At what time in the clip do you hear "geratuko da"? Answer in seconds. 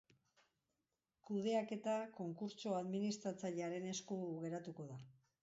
4.49-5.01